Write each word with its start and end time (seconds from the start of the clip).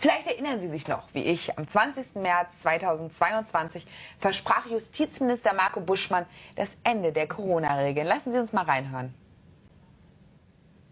Vielleicht 0.00 0.26
erinnern 0.26 0.60
Sie 0.60 0.68
sich 0.68 0.88
noch, 0.88 1.12
wie 1.12 1.22
ich 1.22 1.58
am 1.58 1.68
20. 1.68 2.14
März 2.14 2.48
2022 2.62 3.86
versprach 4.18 4.64
Justizminister 4.66 5.52
Marco 5.52 5.80
Buschmann 5.80 6.24
das 6.56 6.68
Ende 6.84 7.12
der 7.12 7.28
Corona-Regeln. 7.28 8.06
Lassen 8.06 8.32
Sie 8.32 8.38
uns 8.38 8.52
mal 8.52 8.64
reinhören. 8.64 9.12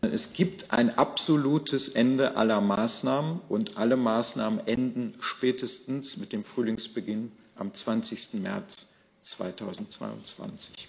Es 0.02 0.32
gibt 0.34 0.70
ein 0.72 0.96
absolutes 0.96 1.88
Ende 1.88 2.36
aller 2.36 2.60
Maßnahmen 2.60 3.40
und 3.48 3.78
alle 3.78 3.96
Maßnahmen 3.96 4.66
enden 4.66 5.14
spätestens 5.20 6.18
mit 6.18 6.32
dem 6.32 6.44
Frühlingsbeginn 6.44 7.32
am 7.56 7.72
20. 7.72 8.34
März 8.34 8.86
2022. 9.22 10.86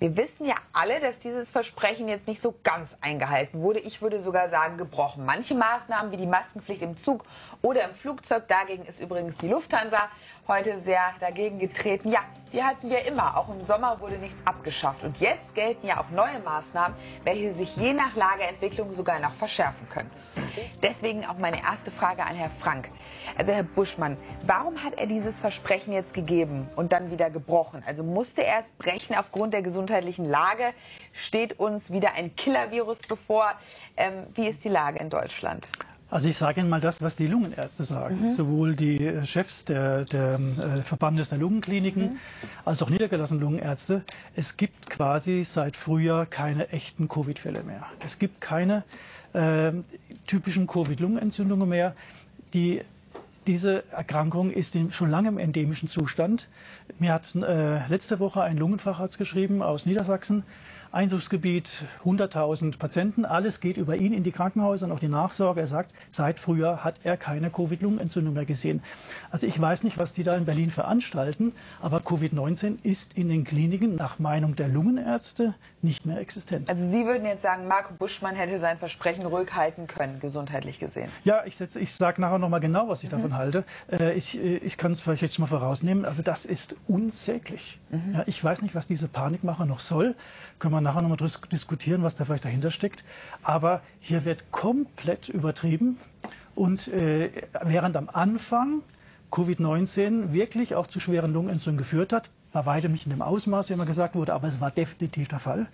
Wir 0.00 0.16
wissen 0.16 0.46
ja 0.46 0.54
alle, 0.72 0.98
dass 0.98 1.18
dieses 1.18 1.50
Versprechen 1.50 2.08
jetzt 2.08 2.26
nicht 2.26 2.40
so 2.40 2.54
ganz 2.64 2.88
eingehalten 3.02 3.60
wurde. 3.60 3.80
Ich 3.80 4.00
würde 4.00 4.20
sogar 4.20 4.48
sagen, 4.48 4.78
gebrochen. 4.78 5.26
Manche 5.26 5.54
Maßnahmen 5.54 6.10
wie 6.10 6.16
die 6.16 6.26
Maskenpflicht 6.26 6.80
im 6.80 6.96
Zug 6.96 7.22
oder 7.60 7.84
im 7.84 7.94
Flugzeug, 7.96 8.48
dagegen 8.48 8.86
ist 8.86 8.98
übrigens 8.98 9.36
die 9.36 9.48
Lufthansa 9.48 10.08
heute 10.48 10.80
sehr 10.84 11.02
dagegen 11.20 11.58
getreten. 11.58 12.10
Ja, 12.10 12.20
die 12.50 12.64
hatten 12.64 12.88
wir 12.88 13.04
immer. 13.04 13.36
Auch 13.36 13.50
im 13.50 13.60
Sommer 13.60 14.00
wurde 14.00 14.16
nichts 14.16 14.40
abgeschafft. 14.46 15.04
Und 15.04 15.18
jetzt 15.18 15.54
gelten 15.54 15.86
ja 15.86 16.00
auch 16.00 16.08
neue 16.08 16.38
Maßnahmen, 16.38 16.96
welche 17.24 17.52
sich 17.52 17.76
je 17.76 17.92
nach 17.92 18.16
Lageentwicklung 18.16 18.94
sogar 18.94 19.20
noch 19.20 19.34
verschärfen 19.34 19.86
können. 19.90 20.10
Deswegen 20.82 21.24
auch 21.26 21.38
meine 21.38 21.62
erste 21.62 21.90
Frage 21.90 22.24
an 22.24 22.36
Herrn 22.36 22.50
Frank. 22.60 22.88
Also 23.36 23.52
Herr 23.52 23.62
Buschmann, 23.62 24.16
warum 24.46 24.82
hat 24.82 24.98
er 24.98 25.06
dieses 25.06 25.38
Versprechen 25.40 25.92
jetzt 25.92 26.12
gegeben 26.12 26.68
und 26.76 26.92
dann 26.92 27.10
wieder 27.10 27.30
gebrochen? 27.30 27.82
Also 27.86 28.02
musste 28.02 28.44
er 28.44 28.60
es 28.60 28.66
brechen 28.78 29.16
aufgrund 29.16 29.54
der 29.54 29.62
gesundheitlichen 29.62 30.28
Lage? 30.28 30.72
Steht 31.12 31.58
uns 31.58 31.90
wieder 31.90 32.12
ein 32.14 32.34
Killer-Virus 32.36 32.98
bevor? 33.08 33.52
Ähm, 33.96 34.26
wie 34.34 34.48
ist 34.48 34.64
die 34.64 34.68
Lage 34.68 34.98
in 34.98 35.10
Deutschland? 35.10 35.70
Also 36.10 36.28
ich 36.28 36.36
sage 36.36 36.60
Ihnen 36.60 36.68
mal 36.68 36.80
das, 36.80 37.00
was 37.00 37.14
die 37.16 37.26
Lungenärzte 37.26 37.84
sagen. 37.84 38.20
Mhm. 38.32 38.36
Sowohl 38.36 38.74
die 38.74 39.20
Chefs 39.24 39.64
der, 39.64 40.04
der 40.04 40.34
äh, 40.34 40.82
Verbandes 40.82 41.28
der 41.28 41.38
Lungenkliniken 41.38 42.02
mhm. 42.02 42.16
als 42.64 42.82
auch 42.82 42.90
niedergelassene 42.90 43.40
Lungenärzte. 43.40 44.02
Es 44.34 44.56
gibt 44.56 44.90
quasi 44.90 45.44
seit 45.44 45.76
Frühjahr 45.76 46.26
keine 46.26 46.70
echten 46.70 47.08
Covid-Fälle 47.08 47.62
mehr. 47.62 47.86
Es 48.00 48.18
gibt 48.18 48.40
keine 48.40 48.82
äh, 49.32 49.72
typischen 50.26 50.66
Covid-Lungenentzündungen 50.66 51.68
mehr. 51.68 51.94
Die 52.54 52.82
diese 53.46 53.84
Erkrankung 53.90 54.50
ist 54.50 54.76
schon 54.90 55.10
lange 55.10 55.28
im 55.28 55.38
endemischen 55.38 55.88
Zustand. 55.88 56.48
Mir 56.98 57.12
hat 57.14 57.34
äh, 57.34 57.86
letzte 57.88 58.18
Woche 58.20 58.42
ein 58.42 58.56
Lungenfacharzt 58.58 59.16
geschrieben 59.16 59.62
aus 59.62 59.86
Niedersachsen, 59.86 60.44
Einzugsgebiet 60.92 61.84
100.000 62.04 62.76
Patienten. 62.76 63.24
Alles 63.24 63.60
geht 63.60 63.76
über 63.76 63.94
ihn 63.94 64.12
in 64.12 64.24
die 64.24 64.32
Krankenhäuser 64.32 64.86
und 64.86 64.92
auch 64.92 64.98
die 64.98 65.08
Nachsorge. 65.08 65.60
Er 65.60 65.68
sagt, 65.68 65.92
seit 66.08 66.40
Frühjahr 66.40 66.82
hat 66.82 66.96
er 67.04 67.16
keine 67.16 67.50
Covid-Lungenentzündung 67.50 68.34
mehr 68.34 68.44
gesehen. 68.44 68.82
Also 69.30 69.46
ich 69.46 69.60
weiß 69.60 69.84
nicht, 69.84 69.98
was 69.98 70.12
die 70.12 70.24
da 70.24 70.36
in 70.36 70.46
Berlin 70.46 70.70
veranstalten, 70.70 71.52
aber 71.80 71.98
Covid-19 71.98 72.82
ist 72.82 73.16
in 73.16 73.28
den 73.28 73.44
Kliniken 73.44 73.94
nach 73.94 74.18
Meinung 74.18 74.56
der 74.56 74.66
Lungenärzte 74.66 75.54
nicht 75.80 76.06
mehr 76.06 76.18
existent. 76.18 76.68
Also 76.68 76.82
Sie 76.90 77.06
würden 77.06 77.24
jetzt 77.24 77.42
sagen, 77.42 77.68
Marco 77.68 77.94
Buschmann 77.94 78.34
hätte 78.34 78.58
sein 78.58 78.78
Versprechen 78.78 79.24
ruhig 79.26 79.54
halten 79.54 79.86
können, 79.86 80.18
gesundheitlich 80.18 80.80
gesehen. 80.80 81.08
Ja, 81.22 81.44
ich, 81.44 81.60
ich 81.60 81.94
sage 81.94 82.20
nachher 82.20 82.38
noch 82.38 82.48
mal 82.48 82.58
genau, 82.58 82.88
was 82.88 83.04
ich 83.04 83.10
mhm. 83.10 83.16
davon 83.16 83.36
halte. 83.36 83.64
Äh, 83.90 84.14
ich, 84.14 84.36
äh, 84.38 84.56
ich 84.56 84.76
kann 84.76 84.90
es 84.90 85.00
vielleicht 85.00 85.22
jetzt 85.22 85.36
schon 85.36 85.44
mal 85.44 85.48
vorausnehmen. 85.48 86.04
Also 86.04 86.22
das 86.22 86.44
ist 86.44 86.74
unsäglich. 86.88 87.78
Mhm. 87.90 88.14
Ja, 88.14 88.24
ich 88.26 88.42
weiß 88.42 88.62
nicht, 88.62 88.74
was 88.74 88.88
diese 88.88 89.06
Panikmache 89.06 89.66
noch 89.66 89.80
soll. 89.80 90.16
Können 90.58 90.74
wir 90.74 90.79
wir 90.80 90.90
nachher 90.92 91.02
nochmal 91.02 91.30
diskutieren, 91.52 92.02
was 92.02 92.16
da 92.16 92.24
vielleicht 92.24 92.44
dahinter 92.44 92.70
steckt. 92.70 93.04
Aber 93.42 93.82
hier 94.00 94.24
wird 94.24 94.50
komplett 94.50 95.28
übertrieben. 95.28 95.98
Und 96.54 96.88
äh, 96.88 97.30
während 97.62 97.96
am 97.96 98.08
Anfang 98.08 98.82
Covid-19 99.30 100.32
wirklich 100.32 100.74
auch 100.74 100.86
zu 100.88 100.98
schweren 101.00 101.32
Lungenentzündungen 101.32 101.78
geführt 101.78 102.12
hat, 102.12 102.30
bei 102.52 102.66
weitem 102.66 102.90
nicht 102.92 103.06
in 103.06 103.10
dem 103.10 103.22
Ausmaß, 103.22 103.68
wie 103.68 103.74
immer 103.74 103.86
gesagt 103.86 104.16
wurde, 104.16 104.34
aber 104.34 104.48
es 104.48 104.60
war 104.60 104.70
definitiv 104.72 105.28
der 105.28 105.38
Fall, 105.38 105.68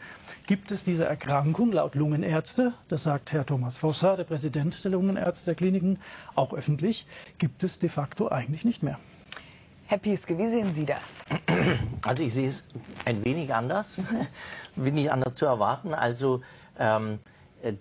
gibt 0.47 0.71
es 0.71 0.85
diese 0.85 1.07
Erkrankung 1.07 1.73
laut 1.73 1.95
Lungenärzte, 1.95 2.75
das 2.89 3.05
sagt 3.05 3.33
Herr 3.33 3.47
Thomas 3.47 3.79
Vosser, 3.79 4.17
der 4.17 4.25
Präsident 4.25 4.85
der 4.85 4.91
Lungenärzte 4.91 5.47
der 5.47 5.55
Kliniken, 5.55 5.99
auch 6.35 6.53
öffentlich, 6.53 7.07
gibt 7.39 7.65
es 7.65 7.79
de 7.79 7.89
facto 7.89 8.29
eigentlich 8.29 8.65
nicht 8.67 8.83
mehr. 8.83 8.99
Herr 9.87 9.99
Pieske, 9.99 10.37
wie 10.37 10.51
sehen 10.51 10.75
Sie 10.75 10.85
das? 10.85 11.01
Also 12.07 12.23
ich 12.23 12.35
sehe 12.35 12.49
es 12.49 12.65
ein 13.05 13.25
wenig 13.25 13.53
anders, 13.55 14.01
nicht 14.77 15.11
anders 15.11 15.35
zu 15.35 15.47
erwarten. 15.47 15.95
Also 15.95 16.43
ähm, 16.79 17.19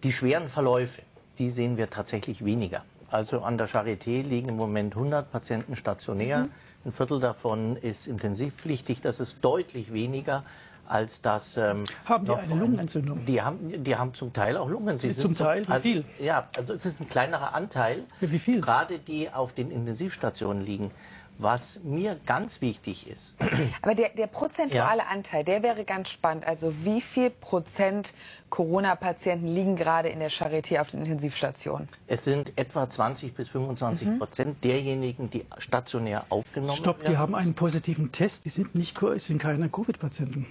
die 0.03 0.11
schweren 0.11 0.47
Verläufe, 0.47 1.01
die 1.37 1.49
sehen 1.49 1.77
wir 1.77 1.89
tatsächlich 1.89 2.43
weniger. 2.43 2.83
Also 3.11 3.41
an 3.41 3.57
der 3.57 3.69
Charité 3.69 4.23
liegen 4.23 4.49
im 4.49 4.57
Moment 4.57 4.95
100 4.95 5.31
Patienten 5.31 5.75
stationär. 5.75 6.39
Mhm. 6.39 6.49
Ein 6.85 6.91
Viertel 6.91 7.19
davon 7.19 7.77
ist 7.77 8.07
intensivpflichtig. 8.07 9.01
Das 9.01 9.19
ist 9.19 9.37
deutlich 9.41 9.93
weniger 9.93 10.43
als 10.87 11.21
das. 11.21 11.57
Ähm, 11.57 11.83
haben 12.05 12.25
die 12.25 12.31
eine 12.31 12.55
Lungenentzündung? 12.55 13.25
Die 13.25 13.41
haben, 13.41 13.83
die 13.83 13.95
haben 13.95 14.13
zum 14.13 14.33
Teil 14.33 14.57
auch 14.57 14.69
Lungen. 14.69 14.99
Sie 14.99 15.15
zum 15.15 15.35
Teil? 15.35 15.67
Wie 15.67 15.79
viel? 15.79 15.97
Also, 15.97 16.23
ja, 16.23 16.47
also 16.57 16.73
es 16.73 16.85
ist 16.85 16.99
ein 16.99 17.09
kleinerer 17.09 17.53
Anteil. 17.53 18.03
Wie 18.19 18.39
viel? 18.39 18.61
Gerade 18.61 18.99
die 18.99 19.29
auf 19.29 19.53
den 19.53 19.71
Intensivstationen 19.71 20.63
liegen. 20.63 20.91
Was 21.37 21.81
mir 21.83 22.17
ganz 22.25 22.61
wichtig 22.61 23.07
ist. 23.07 23.35
Aber 23.81 23.93
der, 23.93 24.09
der 24.09 24.27
prozentuale 24.27 24.99
ja. 24.99 25.07
Anteil, 25.07 25.43
der 25.43 25.63
wäre 25.63 25.83
ganz 25.83 26.09
spannend. 26.09 26.45
Also 26.45 26.73
wie 26.83 27.01
viel 27.01 27.29
Prozent 27.29 28.13
Corona-Patienten 28.49 29.47
liegen 29.47 29.75
gerade 29.75 30.09
in 30.09 30.19
der 30.19 30.31
Charité 30.31 30.79
auf 30.79 30.87
den 30.89 31.01
Intensivstationen? 31.01 31.89
Es 32.07 32.23
sind 32.23 32.57
etwa 32.57 32.87
20 32.87 33.33
bis 33.33 33.49
25 33.49 34.07
mhm. 34.07 34.19
Prozent 34.19 34.63
derjenigen, 34.63 35.29
die 35.29 35.45
stationär 35.57 36.25
aufgenommen 36.29 36.75
Stopp, 36.77 36.99
werden. 36.99 37.05
Stopp, 37.05 37.13
die 37.13 37.17
haben 37.17 37.35
einen 37.35 37.53
positiven 37.53 38.11
Test, 38.11 38.45
die 38.45 38.49
sind, 38.49 38.73
nicht, 38.75 38.97
sind 39.17 39.41
keine 39.41 39.69
Covid-Patienten. 39.69 40.47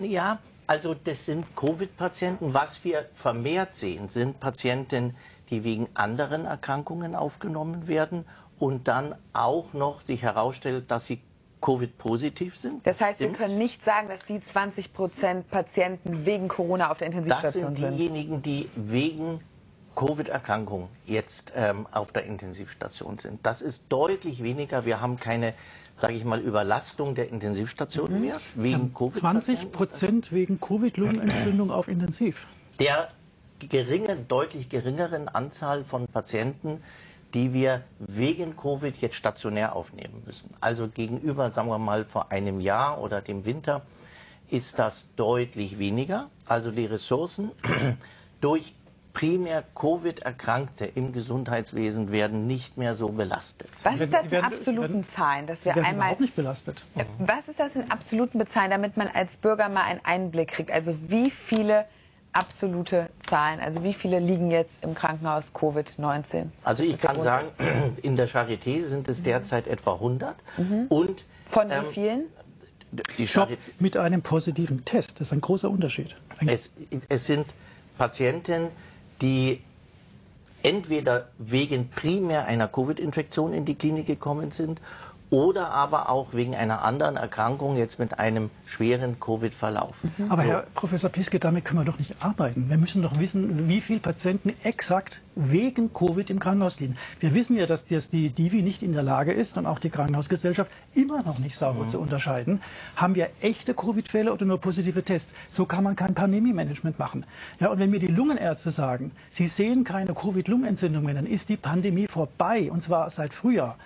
Ja, 0.00 0.38
also 0.68 0.94
das 0.94 1.24
sind 1.24 1.44
Covid-Patienten. 1.56 2.54
Was 2.54 2.84
wir 2.84 3.06
vermehrt 3.14 3.74
sehen, 3.74 4.08
sind 4.10 4.38
Patienten, 4.38 5.16
die 5.50 5.64
wegen 5.64 5.88
anderen 5.94 6.44
Erkrankungen 6.44 7.14
aufgenommen 7.14 7.88
werden 7.88 8.26
und 8.58 8.88
dann 8.88 9.14
auch 9.32 9.72
noch 9.72 10.00
sich 10.00 10.22
herausstellt, 10.22 10.90
dass 10.90 11.06
sie 11.06 11.20
Covid-positiv 11.60 12.56
sind. 12.56 12.86
Das 12.86 13.00
heißt, 13.00 13.16
Stimmt. 13.16 13.38
wir 13.38 13.46
können 13.46 13.58
nicht 13.58 13.84
sagen, 13.84 14.08
dass 14.08 14.24
die 14.26 14.40
20 14.40 14.92
Prozent 14.92 15.50
Patienten 15.50 16.24
wegen 16.24 16.48
Corona 16.48 16.90
auf 16.90 16.98
der 16.98 17.08
Intensivstation 17.08 17.74
sind. 17.74 17.82
Das 17.82 17.90
sind 17.90 17.98
diejenigen, 17.98 18.42
die 18.42 18.68
wegen 18.76 19.40
Covid-Erkrankung 19.96 20.88
jetzt 21.06 21.52
ähm, 21.56 21.88
auf 21.90 22.12
der 22.12 22.24
Intensivstation 22.24 23.18
sind. 23.18 23.44
Das 23.44 23.60
ist 23.60 23.80
deutlich 23.88 24.42
weniger. 24.44 24.84
Wir 24.84 25.00
haben 25.00 25.18
keine, 25.18 25.54
sage 25.94 26.14
ich 26.14 26.24
mal, 26.24 26.40
Überlastung 26.40 27.16
der 27.16 27.30
Intensivstationen 27.30 28.18
mhm. 28.18 28.26
mehr 28.26 28.40
wegen 28.54 28.94
Covid. 28.94 29.20
20 29.20 29.72
Prozent 29.72 30.32
wegen 30.32 30.60
Covid-Lungenentzündung 30.60 31.72
auf 31.72 31.88
Intensiv. 31.88 32.46
Der 32.78 33.08
geringen, 33.68 34.28
deutlich 34.28 34.68
geringeren 34.68 35.28
Anzahl 35.28 35.82
von 35.82 36.06
Patienten, 36.06 36.80
die 37.34 37.52
wir 37.52 37.82
wegen 37.98 38.56
Covid 38.56 38.96
jetzt 38.98 39.16
stationär 39.16 39.76
aufnehmen 39.76 40.22
müssen. 40.24 40.54
Also 40.60 40.88
gegenüber, 40.88 41.50
sagen 41.50 41.68
wir 41.68 41.78
mal, 41.78 42.04
vor 42.04 42.32
einem 42.32 42.60
Jahr 42.60 43.00
oder 43.00 43.20
dem 43.20 43.44
Winter 43.44 43.82
ist 44.50 44.78
das 44.78 45.06
deutlich 45.16 45.78
weniger. 45.78 46.30
Also 46.46 46.70
die 46.70 46.86
Ressourcen 46.86 47.50
durch 48.40 48.74
primär 49.12 49.64
Covid-Erkrankte 49.74 50.86
im 50.86 51.12
Gesundheitswesen 51.12 52.12
werden 52.12 52.46
nicht 52.46 52.76
mehr 52.76 52.94
so 52.94 53.08
belastet. 53.08 53.68
Was 53.82 53.98
ist 53.98 54.12
das 54.12 54.26
in 54.26 54.36
absoluten 54.36 55.04
Zahlen, 55.16 55.46
dass 55.46 55.64
wir 55.64 55.74
einmal 55.74 55.92
überhaupt 55.94 56.20
nicht 56.20 56.36
belastet? 56.36 56.84
Was 57.18 57.48
ist 57.48 57.58
das 57.58 57.74
in 57.74 57.90
absoluten 57.90 58.46
Zahlen, 58.46 58.70
damit 58.70 58.96
man 58.96 59.08
als 59.08 59.36
Bürger 59.38 59.68
mal 59.68 59.82
einen 59.82 60.00
Einblick 60.04 60.52
kriegt? 60.52 60.70
Also 60.70 60.94
wie 61.08 61.30
viele 61.30 61.86
absolute 62.32 63.10
Zahlen? 63.28 63.60
Also 63.60 63.82
wie 63.82 63.94
viele 63.94 64.18
liegen 64.18 64.50
jetzt 64.50 64.72
im 64.82 64.94
Krankenhaus 64.94 65.52
Covid-19? 65.54 66.46
Also 66.64 66.82
ich 66.82 66.98
kann 66.98 67.22
sagen, 67.22 67.48
in 68.02 68.16
der 68.16 68.28
Charité 68.28 68.84
sind 68.84 69.08
es 69.08 69.22
derzeit 69.22 69.66
mhm. 69.66 69.72
etwa 69.72 69.94
100. 69.94 70.36
Mhm. 70.56 70.86
Und, 70.88 71.24
Von 71.50 71.70
ähm, 71.70 71.84
wie 71.88 71.92
vielen? 71.92 72.24
Die 73.18 73.26
Stopp, 73.26 73.50
mit 73.78 73.96
einem 73.96 74.22
positiven 74.22 74.84
Test. 74.84 75.12
Das 75.16 75.28
ist 75.28 75.32
ein 75.32 75.42
großer 75.42 75.68
Unterschied. 75.68 76.16
Es, 76.46 76.72
es 77.10 77.26
sind 77.26 77.46
Patienten, 77.98 78.68
die 79.20 79.60
entweder 80.62 81.28
wegen 81.38 81.90
primär 81.90 82.46
einer 82.46 82.66
Covid-Infektion 82.66 83.52
in 83.52 83.64
die 83.64 83.74
Klinik 83.74 84.06
gekommen 84.06 84.50
sind 84.50 84.80
oder 85.30 85.70
aber 85.70 86.08
auch 86.08 86.32
wegen 86.32 86.54
einer 86.54 86.82
anderen 86.82 87.16
Erkrankung 87.16 87.76
jetzt 87.76 87.98
mit 87.98 88.18
einem 88.18 88.50
schweren 88.64 89.20
Covid-Verlauf. 89.20 89.94
Mhm. 90.02 90.30
Aber 90.30 90.42
so. 90.42 90.48
Herr 90.48 90.66
Professor 90.74 91.10
Piske, 91.10 91.38
damit 91.38 91.64
können 91.64 91.80
wir 91.80 91.84
doch 91.84 91.98
nicht 91.98 92.16
arbeiten. 92.20 92.70
Wir 92.70 92.78
müssen 92.78 93.02
doch 93.02 93.18
wissen, 93.18 93.68
wie 93.68 93.80
viele 93.80 94.00
Patienten 94.00 94.54
exakt 94.62 95.20
wegen 95.34 95.92
Covid 95.92 96.30
im 96.30 96.40
Krankenhaus 96.40 96.80
liegen. 96.80 96.96
Wir 97.20 97.34
wissen 97.34 97.56
ja, 97.56 97.66
dass 97.66 97.84
die 97.84 98.30
Divi 98.30 98.62
nicht 98.62 98.82
in 98.82 98.92
der 98.92 99.02
Lage 99.02 99.32
ist 99.32 99.56
und 99.56 99.66
auch 99.66 99.78
die 99.78 99.90
Krankenhausgesellschaft 99.90 100.70
immer 100.94 101.22
noch 101.22 101.38
nicht 101.38 101.56
sauber 101.56 101.84
mhm. 101.84 101.90
zu 101.90 102.00
unterscheiden. 102.00 102.60
Haben 102.96 103.14
wir 103.14 103.30
echte 103.40 103.74
Covid-Fälle 103.74 104.32
oder 104.32 104.44
nur 104.44 104.58
positive 104.60 105.02
Tests? 105.02 105.32
So 105.48 105.64
kann 105.64 105.84
man 105.84 105.94
kein 105.94 106.14
Pandemie-Management 106.14 106.98
machen. 106.98 107.24
Ja, 107.60 107.68
und 107.68 107.78
wenn 107.78 107.90
mir 107.90 108.00
die 108.00 108.08
Lungenärzte 108.08 108.70
sagen, 108.70 109.12
sie 109.30 109.46
sehen 109.46 109.84
keine 109.84 110.14
Covid-Lungenentzündung 110.14 111.06
dann 111.08 111.26
ist 111.26 111.48
die 111.48 111.56
Pandemie 111.56 112.06
vorbei 112.06 112.70
und 112.70 112.82
zwar 112.82 113.10
seit 113.10 113.32
Frühjahr. 113.32 113.76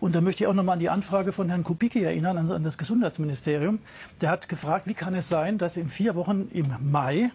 Und 0.00 0.14
da 0.14 0.22
möchte 0.22 0.44
ich 0.44 0.48
auch 0.48 0.54
nochmal 0.54 0.74
an 0.74 0.80
die 0.80 0.88
Anfrage 0.88 1.30
von 1.30 1.48
Herrn 1.50 1.62
Kubicki 1.62 2.02
erinnern, 2.02 2.38
also 2.38 2.54
an 2.54 2.64
das 2.64 2.78
Gesundheitsministerium. 2.78 3.80
Der 4.22 4.30
hat 4.30 4.48
gefragt, 4.48 4.86
wie 4.86 4.94
kann 4.94 5.14
es 5.14 5.28
sein, 5.28 5.58
dass 5.58 5.76
in 5.76 5.90
vier 5.90 6.14
Wochen 6.14 6.48
im 6.52 6.74
Mai 6.90 7.30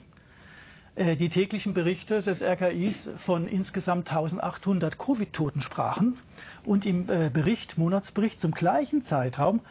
äh, 0.95 1.15
die 1.15 1.29
täglichen 1.29 1.75
Berichte 1.75 2.23
des 2.23 2.41
RKIs 2.41 3.11
von 3.17 3.47
insgesamt 3.47 4.09
1800 4.09 4.97
Covid-Toten 4.97 5.61
sprachen 5.61 6.17
und 6.65 6.85
im 6.85 7.09
äh, 7.09 7.29
Bericht, 7.31 7.77
Monatsbericht 7.77 8.39
zum 8.41 8.51
gleichen 8.51 9.03
Zeitraum 9.03 9.61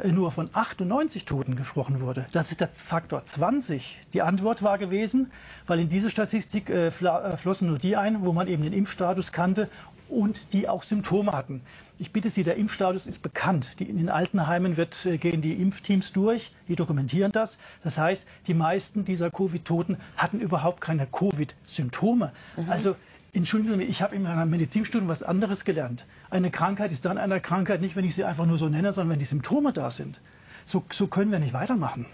äh, 0.00 0.08
nur 0.12 0.32
von 0.32 0.50
98 0.52 1.24
Toten 1.24 1.56
gesprochen 1.56 2.00
wurde. 2.00 2.26
Das 2.32 2.50
ist 2.50 2.60
der 2.60 2.68
Faktor 2.68 3.22
20. 3.22 3.98
Die 4.12 4.22
Antwort 4.22 4.62
war 4.62 4.78
gewesen, 4.78 5.30
weil 5.66 5.80
in 5.80 5.88
diese 5.88 6.10
Statistik 6.10 6.70
äh, 6.70 6.90
flossen 6.90 7.68
nur 7.68 7.78
die 7.78 7.96
ein, 7.96 8.22
wo 8.24 8.32
man 8.32 8.48
eben 8.48 8.62
den 8.62 8.72
Impfstatus 8.72 9.32
kannte 9.32 9.68
und 10.08 10.52
die 10.52 10.68
auch 10.68 10.82
Symptome 10.82 11.32
hatten. 11.32 11.62
Ich 11.98 12.12
bitte 12.12 12.30
Sie, 12.30 12.42
der 12.42 12.56
Impfstatus 12.56 13.06
ist 13.06 13.22
bekannt. 13.22 13.80
Die, 13.80 13.84
in 13.84 13.96
den 13.96 14.08
Altenheimen 14.08 14.76
wird, 14.76 15.06
äh, 15.06 15.18
gehen 15.18 15.42
die 15.42 15.54
Impfteams 15.54 16.12
durch, 16.12 16.52
die 16.68 16.76
dokumentieren 16.76 17.32
das. 17.32 17.58
Das 17.82 17.96
heißt, 17.98 18.26
die 18.46 18.54
meisten 18.54 19.04
dieser 19.04 19.30
Covid-Toten 19.30 19.96
hatten 20.16 20.40
überhaupt 20.40 20.80
keine 20.80 21.06
Covid-Symptome. 21.06 22.32
Mhm. 22.56 22.70
Also 22.70 22.96
Entschuldigen 23.34 23.78
Sie, 23.78 23.84
ich 23.84 24.02
habe 24.02 24.14
in 24.14 24.22
meiner 24.24 24.44
Medizinstudium 24.44 25.08
was 25.08 25.22
anderes 25.22 25.64
gelernt. 25.64 26.04
Eine 26.28 26.50
Krankheit 26.50 26.92
ist 26.92 27.06
dann 27.06 27.16
eine 27.16 27.40
Krankheit 27.40 27.80
nicht, 27.80 27.96
wenn 27.96 28.04
ich 28.04 28.14
sie 28.14 28.24
einfach 28.24 28.44
nur 28.44 28.58
so 28.58 28.68
nenne, 28.68 28.92
sondern 28.92 29.12
wenn 29.12 29.18
die 29.18 29.24
Symptome 29.24 29.72
da 29.72 29.90
sind. 29.90 30.20
So, 30.66 30.84
so 30.92 31.06
können 31.06 31.32
wir 31.32 31.38
nicht 31.38 31.54
weitermachen. 31.54 32.04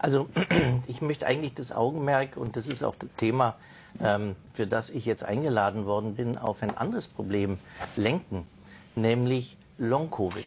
Also 0.00 0.28
ich 0.88 1.00
möchte 1.00 1.26
eigentlich 1.26 1.54
das 1.54 1.70
Augenmerk, 1.70 2.36
und 2.36 2.56
das 2.56 2.66
ist 2.66 2.82
auch 2.82 2.96
das 2.96 3.08
Thema, 3.16 3.54
ähm, 4.00 4.34
für 4.54 4.66
das 4.66 4.90
ich 4.90 5.06
jetzt 5.06 5.22
eingeladen 5.22 5.86
worden 5.86 6.16
bin, 6.16 6.36
auf 6.36 6.60
ein 6.60 6.76
anderes 6.76 7.06
Problem 7.06 7.58
lenken, 7.94 8.48
nämlich 8.96 9.56
Long-Covid. 9.78 10.44